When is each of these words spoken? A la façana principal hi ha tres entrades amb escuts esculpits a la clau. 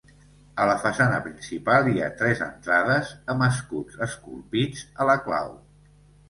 A 0.63 0.65
la 0.67 0.77
façana 0.85 1.17
principal 1.25 1.89
hi 1.91 2.01
ha 2.01 2.07
tres 2.21 2.41
entrades 2.45 3.13
amb 3.35 3.45
escuts 3.49 4.01
esculpits 4.07 4.83
a 5.05 5.09
la 5.13 5.19
clau. 5.29 5.55